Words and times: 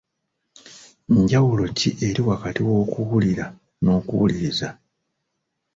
Njawulo 1.17 1.65
ki 1.77 1.89
eriwo 2.07 2.27
wakati 2.31 2.59
w’okuwulira 2.67 3.45
n’okuwuliriza 3.83 4.69